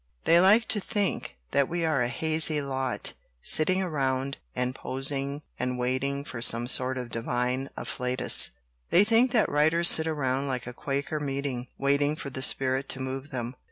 They 0.23 0.39
like 0.39 0.67
to 0.69 0.79
think 0.79 1.35
that 1.51 1.69
we 1.69 1.85
are 1.85 2.01
a 2.01 2.07
hazy 2.07 2.59
lot, 2.59 3.13
sitting 3.43 3.83
around 3.83 4.37
and 4.55 4.73
posing 4.73 5.43
and 5.59 5.77
waiting 5.77 6.23
for 6.25 6.41
some 6.41 6.65
sort 6.65 6.97
of 6.97 7.11
divine 7.11 7.69
afflatus. 7.77 8.49
They 8.89 9.03
think 9.03 9.29
that 9.33 9.47
writers 9.47 9.89
sit 9.89 10.07
around 10.07 10.47
like 10.47 10.65
a 10.65 10.73
Quaker 10.73 11.19
meet 11.19 11.45
ing, 11.45 11.67
waiting 11.77 12.15
for 12.15 12.31
the 12.31 12.41
spirit 12.41 12.89
to 12.89 12.99
move 12.99 13.29
them." 13.29 13.55